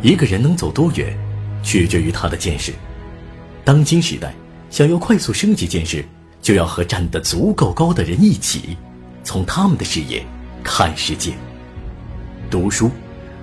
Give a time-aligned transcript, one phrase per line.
[0.00, 1.16] 一个人能走多远，
[1.62, 2.72] 取决于他的见识。
[3.64, 4.32] 当今时代，
[4.70, 6.04] 想要快速升级见识，
[6.40, 8.76] 就要和站得足够高的人一起，
[9.24, 10.24] 从他们的视野
[10.62, 11.32] 看世界。
[12.48, 12.90] 读书，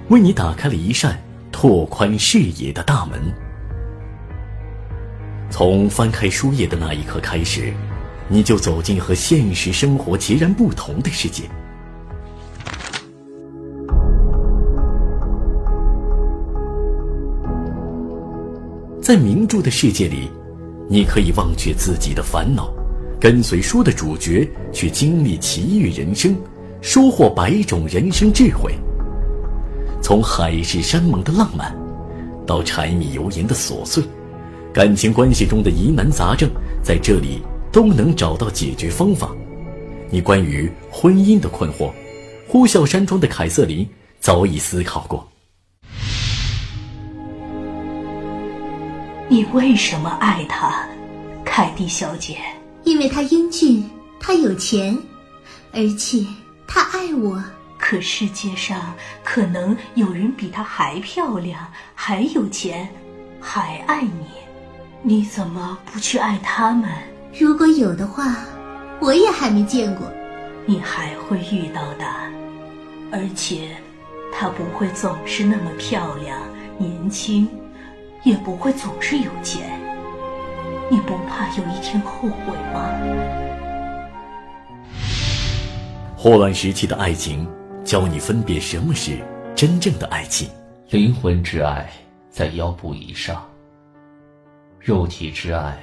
[0.07, 1.21] 为你打开了一扇
[1.51, 3.19] 拓宽视野的大门。
[5.49, 7.73] 从翻开书页的那一刻开始，
[8.29, 11.43] 你就走进和现实生活截然不同的世界。
[19.05, 20.27] 在名著的世界里，
[20.89, 22.73] 你可以忘却自己的烦恼，
[23.21, 26.35] 跟随书的主角去经历奇遇人生，
[26.81, 28.73] 收获百种人生智慧。
[30.01, 31.71] 从海誓山盟的浪漫，
[32.47, 34.03] 到柴米油盐的琐碎，
[34.73, 36.49] 感情关系中的疑难杂症，
[36.81, 39.29] 在这里都能找到解决方法。
[40.09, 41.91] 你关于婚姻的困惑，
[42.47, 43.87] 呼啸山庄的凯瑟琳
[44.19, 45.23] 早已思考过。
[49.27, 50.87] 你为什么爱他，
[51.43, 52.37] 凯蒂小姐？
[52.83, 54.95] 因为他英俊，他有钱，
[55.73, 56.23] 而且
[56.67, 57.43] 他爱我。
[57.77, 62.87] 可世界上可能有人比他还漂亮，还有钱，
[63.41, 64.27] 还爱你。
[65.01, 66.89] 你怎么不去爱他们？
[67.37, 68.37] 如果有的话，
[68.99, 70.07] 我也还没见过。
[70.67, 72.05] 你还会遇到的，
[73.11, 73.75] 而且，
[74.31, 76.39] 她不会总是那么漂亮、
[76.77, 77.47] 年轻。
[78.25, 79.79] 也不会总是有钱，
[80.89, 82.89] 你不怕有一天后悔吗？
[86.17, 87.47] 霍乱时期的爱情，
[87.83, 89.23] 教你分辨什么是
[89.55, 90.49] 真正的爱情。
[90.89, 91.87] 灵魂之爱
[92.31, 93.47] 在腰部以上，
[94.79, 95.77] 肉体之爱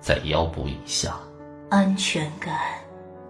[0.00, 1.14] 在腰部以下。
[1.68, 2.58] 安全感、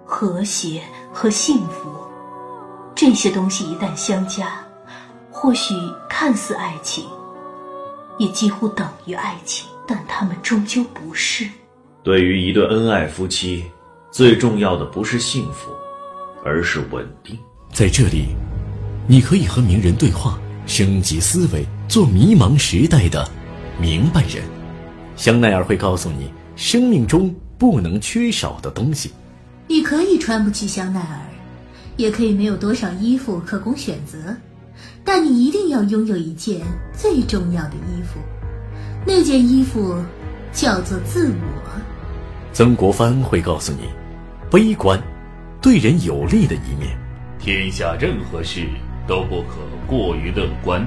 [0.02, 0.80] 和谐
[1.12, 1.90] 和幸福，
[2.94, 4.64] 这些东西一旦相加，
[5.30, 5.74] 或许
[6.08, 7.04] 看似爱情。
[8.20, 11.48] 也几乎等于爱情，但他们终究不是。
[12.02, 13.64] 对于一对恩爱夫妻，
[14.12, 15.70] 最重要的不是幸福，
[16.44, 17.38] 而是稳定。
[17.72, 18.36] 在这里，
[19.06, 23.26] 你可以和名人对话，升级思维，做迷茫时代的
[23.80, 24.44] 明白人。
[25.16, 29.12] 香奈儿会告诉你生命中不能缺少的东西。
[29.66, 31.24] 你可以穿不起香奈儿，
[31.96, 34.36] 也可以没有多少衣服可供选择。
[35.04, 36.60] 但你一定要拥有一件
[36.92, 38.20] 最重要的衣服，
[39.06, 39.96] 那件衣服
[40.52, 41.70] 叫做自我。
[42.52, 43.88] 曾国藩会告诉你，
[44.50, 45.00] 悲观，
[45.62, 46.96] 对人有利的一面。
[47.38, 48.66] 天下任何事
[49.06, 50.86] 都不可过于乐观，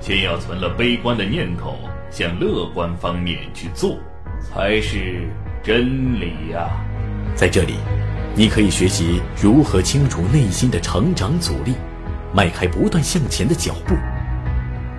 [0.00, 1.76] 先要存了悲观的念头，
[2.10, 3.98] 向乐观方面去做，
[4.40, 5.28] 才是
[5.62, 6.70] 真理呀。
[7.34, 7.74] 在这里，
[8.34, 11.74] 你可以学习如何清除内心的成长阻力。
[12.34, 13.94] 迈开不断向前的脚步，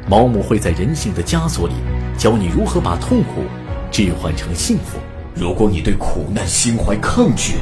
[0.07, 1.73] 毛姆会在人性的枷锁里
[2.17, 3.43] 教你如何把痛苦
[3.91, 4.97] 置换成幸福。
[5.35, 7.55] 如果你对苦难心怀抗拒，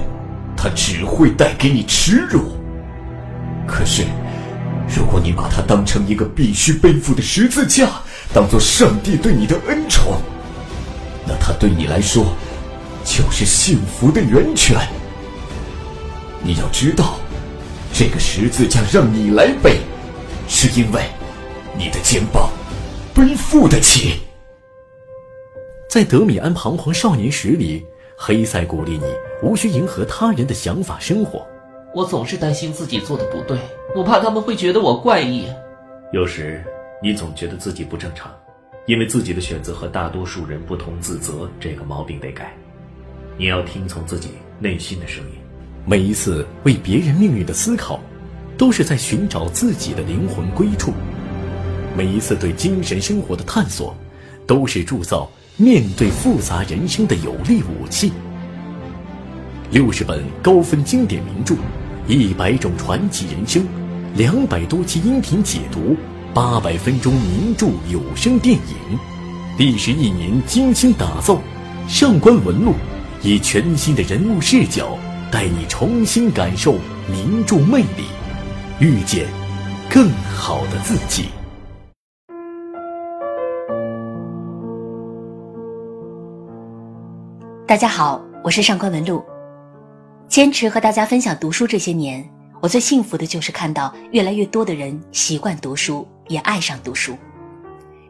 [0.55, 2.41] 它只会带给你耻辱；
[3.67, 4.03] 可是，
[4.95, 7.89] 如果你把它当成一个必须背负的十字架，
[8.31, 10.21] 当做上帝对你的恩宠，
[11.27, 12.35] 那它对你来说
[13.03, 14.77] 就是幸福的源泉。
[16.43, 17.17] 你要知道。
[17.95, 19.77] 这个十字架让你来背，
[20.47, 21.03] 是因为
[21.77, 22.49] 你的肩膀
[23.13, 24.19] 背负得起。
[25.87, 27.85] 在德米安彷徨少年时里，
[28.17, 29.05] 黑塞鼓励你
[29.43, 31.47] 无需迎合他人的想法生活。
[31.93, 33.59] 我总是担心自己做的不对，
[33.95, 35.45] 我怕他们会觉得我怪异。
[36.11, 36.65] 有时
[36.99, 38.35] 你总觉得自己不正常，
[38.87, 42.51] 因为自己的选择和大多数人不同，自责这个毛病得改。
[43.37, 45.42] 你要听从自己内心的声音。
[45.85, 47.99] 每一次为别人命运的思考，
[48.57, 50.91] 都是在寻找自己的灵魂归处；
[51.97, 53.93] 每一次对精神生活的探索，
[54.47, 58.13] 都是铸造面对复杂人生的有力武器。
[59.71, 61.55] 六十本高分经典名著，
[62.07, 63.67] 一百种传奇人生，
[64.15, 65.97] 两百多期音频解读，
[66.33, 68.99] 八百分钟名著有声电影，
[69.57, 71.41] 历时一年精心打造，
[71.89, 72.73] 上官文录
[73.21, 74.97] 以全新的人物视角。
[75.33, 76.75] 带你重新感受
[77.09, 78.05] 名著魅力，
[78.79, 79.25] 遇见
[79.89, 81.29] 更好的自己。
[87.65, 89.25] 大家好，我是上官文露。
[90.27, 92.23] 坚持和大家分享读书这些年，
[92.61, 97.17] 我最幸福的就是看到越来越多的人习惯读书，也爱上读书。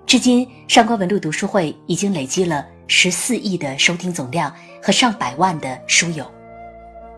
[0.06, 6.30] 至今，上官文露读书会已经累积了十四亿的收听总量和上百万的书友。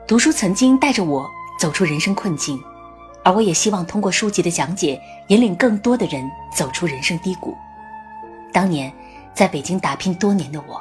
[0.07, 1.27] 读书曾经带着我
[1.59, 2.63] 走出人生困境，
[3.23, 7.57] 而我也希望通过书籍的讲解，引领更多的人走出人生低谷。
[8.53, 8.93] 当年
[9.33, 10.79] 在北京打拼多年的我，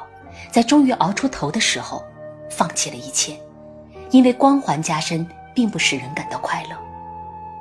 [0.51, 2.05] 在终于熬出头的时候，
[2.51, 3.35] 放弃了一切，
[4.11, 6.77] 因为光环加身并不使人感到快乐。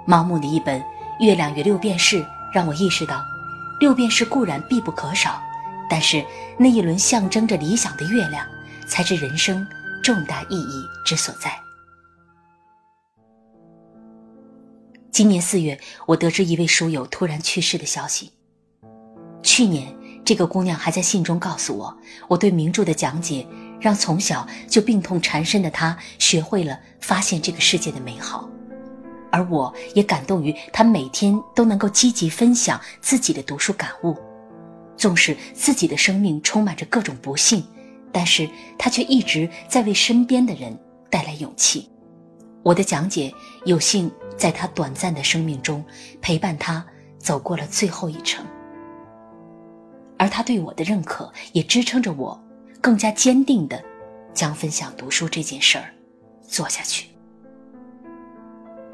[0.07, 0.79] 盲目的一本
[1.19, 2.23] 《月亮与六便士》
[2.53, 3.23] 让我意识到，
[3.81, 5.43] 六便士固然必不可少，
[5.89, 6.23] 但是
[6.59, 8.47] 那一轮象征着理想的月亮，
[8.87, 9.67] 才是人生
[10.05, 11.51] 重大意义之所在。
[15.11, 18.31] 今年四月，我得知一位书友突然去世的消息。
[19.43, 21.97] 去年，这个姑娘还在信中告诉我，
[22.29, 23.47] 我对名著的讲解，
[23.81, 28.47] 让从小就病痛缠身的她学会了发现这个世界的美好，
[29.33, 34.15] 而我也感动于她每天都能够积极分享自己的读书感悟。
[34.99, 37.67] 纵使自己的生命充满着各种不幸，
[38.15, 40.79] 但是他却一直在为身边的人
[41.11, 41.91] 带来勇气。
[42.63, 43.35] 我的讲解
[43.65, 45.85] 有幸在他短暂的生命中
[46.23, 46.87] 陪伴他
[47.19, 48.47] 走过了最后一程，
[50.17, 52.41] 而他对我的认可也支撑着我
[52.81, 53.83] 更加坚定的
[54.33, 55.93] 将分享读书这件事儿
[56.41, 57.09] 做下去。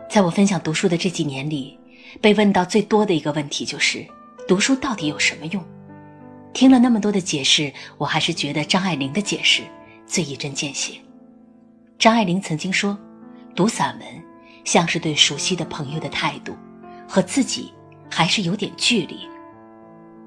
[0.08, 1.78] 在我分享读书的这几年里，
[2.22, 4.04] 被问到最多的一个问题就是
[4.48, 5.62] 读书到底有什么用？
[6.52, 9.62] 听了那么多的解释，我还是觉得张爱玲的解释
[10.06, 10.94] 最一针见血。
[11.98, 12.98] 张爱玲曾经说。
[13.56, 14.24] 读散文，
[14.64, 16.56] 像是对熟悉的朋友的态度，
[17.06, 17.74] 和自己
[18.08, 19.28] 还是有点距离；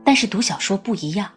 [0.03, 1.31] 但是读小说不一样，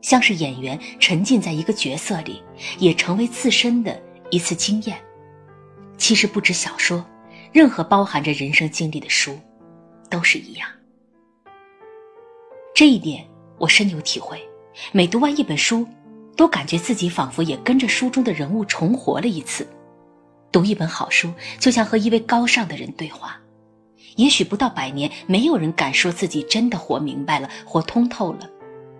[0.00, 2.42] 像是演员沉浸在一个角色里，
[2.78, 4.98] 也成为自身的一次经验。
[5.98, 7.04] 其实不止小说，
[7.52, 9.38] 任何包含着人生经历的书，
[10.08, 10.66] 都是一样。
[12.74, 13.24] 这一点
[13.58, 14.40] 我深有体会。
[14.92, 15.86] 每读完一本书，
[16.36, 19.66] 都感觉自己仿佛也跟着书中的人物重活了一次。
[20.52, 23.38] 读一本好书，就像和一位高尚的人对话。
[24.16, 28.48] 也许不到百年，没有人敢说自己真的活明白了、活通透了。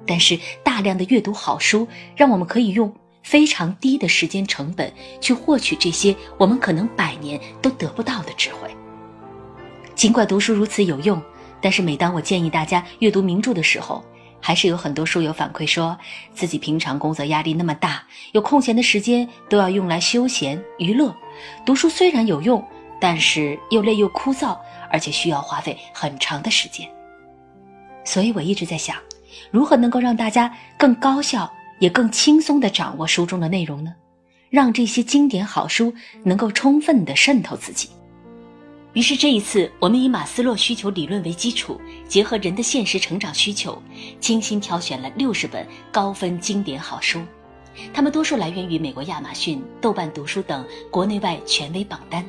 [0.06, 8.69] 但是，大量的阅读好书，让我们可以用非常低的时间成本去获取这些我们可能百年都得不到的智慧。
[9.94, 11.20] 尽管读书如此有用，
[11.61, 14.05] 但是每当我建议大家阅读名著的时候，
[14.46, 15.98] 还是有很多书友反馈说，
[16.32, 21.12] 自己平常工作压力那么大，有空闲的时间都要用来休闲娱乐。
[21.64, 22.64] 读书虽然有用，
[23.00, 24.56] 但是又累又枯燥，
[24.88, 26.88] 而且需要花费很长的时间。
[28.04, 28.96] 所以我一直在想，
[29.50, 33.93] 如何能够让大家更高效也更轻松地掌握书中的内容呢？
[34.48, 37.90] 让这些经典好书能够充分地渗透自己。
[38.96, 41.78] 于是这一次，我们以马斯洛需求理论为基础，
[42.08, 43.78] 结合人的现实成长需求，
[44.20, 47.20] 精心挑选了六十本高分经典好书。
[47.93, 52.26] 它们多数来源于美国亚马逊、豆瓣读书等国内外权威榜单，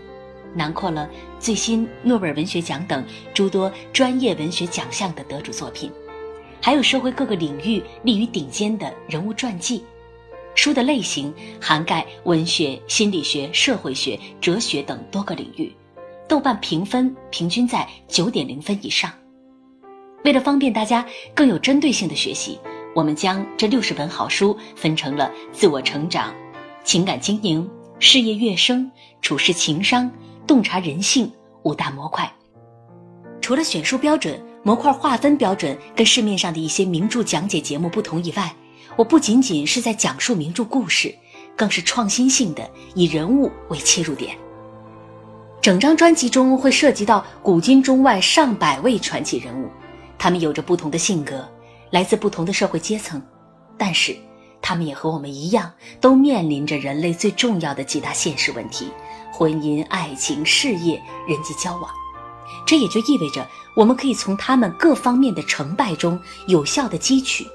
[0.53, 1.09] 囊括了
[1.39, 3.01] 最新诺贝尔文学奖等
[3.33, 5.89] 诸多专业文学奖项的得主作品，
[6.61, 9.85] 还有社会各个领域立于顶尖的人物传记。
[10.53, 15.71] 书的类型涵盖文学、心理学、社会学、哲学等多个领域，
[16.27, 19.11] 豆瓣评分平均在九点零分以上。
[20.23, 22.59] 为了方便大家更有针对性的学习。
[22.95, 26.33] 我们将这六十本好书分成了自我成长、
[26.83, 27.69] 情感经营、
[27.99, 28.91] 事业跃升、
[29.21, 30.11] 处事情商、
[30.47, 31.31] 洞察人性
[31.61, 32.27] 五大模块。
[33.39, 38.51] 除了选书标准、模块划分标准跟市面上的一些名著讲解节目不同以外，
[38.95, 41.13] 我不仅仅是在讲述名著故事，
[41.55, 44.35] 更是创新性的以人物为切入点。
[45.61, 49.69] 整张专辑中会涉及到古今中外上百位传奇人物，
[50.17, 51.47] 他们有着不同的性格。
[51.89, 53.21] 来自不同的社会阶层，
[53.77, 54.13] 但是
[54.61, 55.71] 他们也和我们一样，
[56.01, 58.91] 都面临着人类最重要的几大现实问题：
[59.31, 61.89] 婚姻、爱情、事业、人际交往。
[62.65, 67.47] 这也就意味着，我们可以从他们各方面的成败中，有效的汲取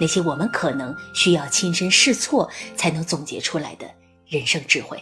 [0.00, 3.86] 那些我们可能需要亲身试错才能总结出来的
[4.26, 4.98] 人生智慧。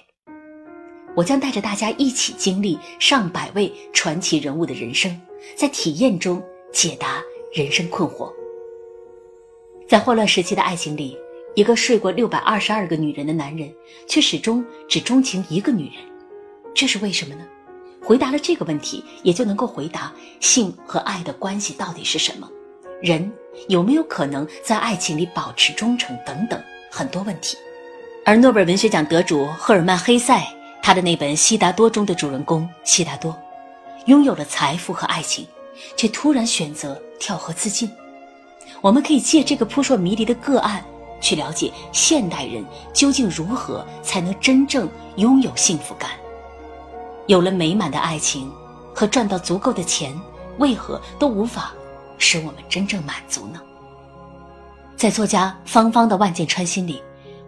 [1.15, 5.21] 我将带着大家一起经历上百位传奇人物的人生，
[5.55, 6.43] 在体验中
[6.73, 8.33] 解答人生困惑。
[9.89, 11.19] 在混乱时期的爱情里，
[11.55, 13.71] 一个睡过六百二十二个女人的男人，
[14.07, 15.97] 却始终只钟情一个女人，
[16.75, 17.45] 这是为什么呢？
[18.03, 22.51] 回答了这个问题，也就能够回答性和爱的关系到底是什么，
[23.03, 23.31] 人
[23.69, 27.57] 有没有可能在爱情里保持忠诚等等很多问题。
[28.25, 30.43] 而诺贝尔文学奖得主赫尔曼·黑塞，
[30.83, 33.35] 他的那本《悉达多》中的主人公悉达多，
[34.07, 35.47] 拥有了财富和爱情，
[35.97, 37.89] 却突然选择跳河自尽。
[38.81, 40.85] 我们可以借这个扑朔迷离的个案，
[41.21, 46.11] 去了解现代人究竟如何才能真正拥有幸福感。
[47.29, 48.51] 有了美满的爱情，
[48.93, 50.13] 和赚到足够的钱，
[50.59, 51.73] 为何都无法
[52.19, 53.61] 使我们真正满足呢？
[54.97, 57.01] 在作家方方的《万箭穿心》里，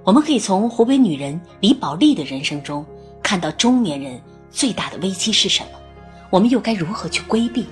[0.05, 2.87] 我们可以从湖北女人李宝莉的人生中
[3.25, 5.69] 看到中年人最大的危机是什么，
[6.29, 7.67] 我们又该如何去规避？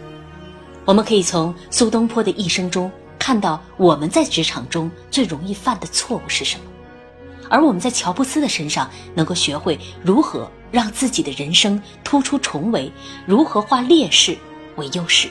[0.86, 6.64] 我们可以从苏东坡的一生中看到我们在职场中最容易犯的错误是什么，
[7.50, 12.90] 而我们在乔布斯的身上能够学会如何让自己的人生突出重围，
[13.26, 14.36] 如何化劣势
[14.76, 15.28] 为优势。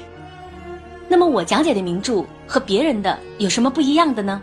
[1.09, 4.39] 那么我讲解的名著和别人的有什么不一样的呢？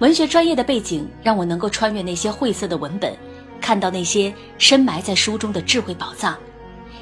[0.00, 3.16] 文学专业的背景让我能够穿越那些晦涩的文本，
[3.60, 6.36] 看到那些深埋在书中的智慧宝藏。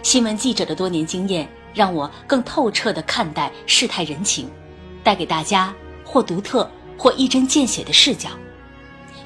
[0.03, 1.49] 新闻记者的多年经验。
[1.77, 4.49] 让我更透彻地看待世态人情，
[5.05, 8.31] 带给大家或独特或一针见血的视角。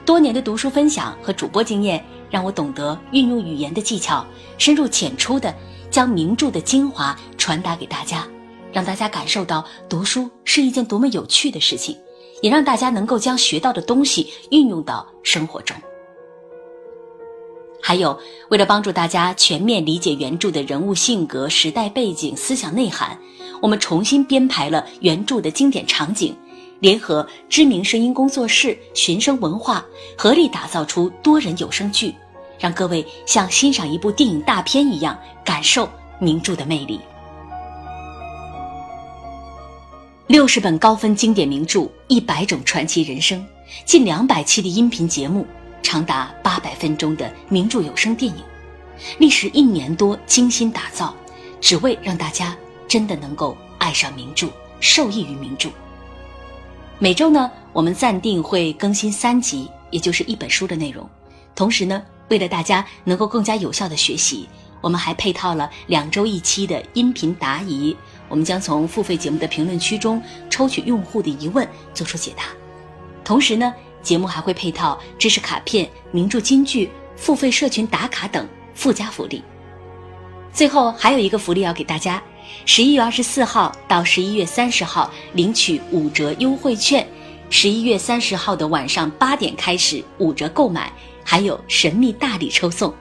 [0.04, 4.26] 多年的读书分享和主播经验，让我懂得运用语言的技巧，
[4.58, 5.54] 深入浅出地
[5.92, 8.26] 将名著的精华传达给大家，
[8.72, 11.96] 让大家感受到读书是一件多么有趣的事情，
[12.42, 15.76] 也让大家能够将学到的东西运用到生活中。
[17.82, 18.18] 还有，
[18.50, 23.18] 为了帮助大家全面理解原著的人物性格、时代背景、思想内涵，
[23.60, 26.36] 我们重新编排了原著的经典场景，
[26.80, 29.84] 联合知名声音工作室寻声文化，
[30.16, 32.14] 合力打造出多人有声剧，
[32.58, 37.00] 让各位像欣赏一部电影大片一样感受名著的魅力。
[40.26, 43.44] 六十本高分经典名著，一百种传奇人生，
[43.84, 45.44] 近两百期的音频节目。
[45.82, 48.42] 长达八百分钟的名著有声电影，
[49.18, 51.14] 历时一年多精心打造，
[51.60, 52.56] 只为让大家
[52.86, 55.68] 真的能够爱上名著，受益于名著。
[56.98, 61.08] 每周呢，我们暂定会更新三集，也就是一本书的内容。
[61.54, 64.48] 同时呢，为了大家能够更加有效的学习，
[64.80, 67.96] 我们还配套了两周一期的音频答疑。
[68.28, 72.44] 我们将从付费节目的评论区中抽取用户的疑问，做出解答。
[73.24, 73.74] 同时呢。
[74.02, 79.42] 节目还会配套知识卡片、名著金句、付费社群打卡等附加福利。
[80.52, 82.22] 最后还有一个福利要给大家：
[82.66, 87.06] 十一月二十四号到十一月三十号领取五折优惠券，
[87.50, 90.92] 十一月三十号的晚上八点开始五折购买，
[91.24, 92.92] 还有神秘大礼抽送。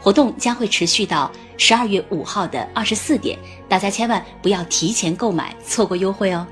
[0.00, 6.46] 活动将会持续到十二月五号的二十四点，大家千万不要提前购买，错过优惠哦。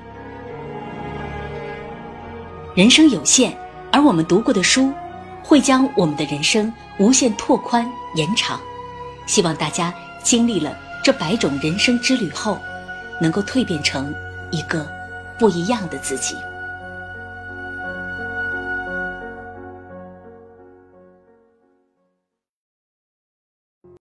[2.75, 3.57] 人生有限。
[3.91, 4.93] 而我们读过的书，
[5.43, 8.59] 会将我们的人生无限拓宽延长。
[9.27, 9.93] 希望大家
[10.23, 12.57] 经历了这百种人生之旅后，
[13.19, 14.13] 能够蜕变成
[14.49, 14.89] 一个
[15.37, 16.35] 不一样的自己。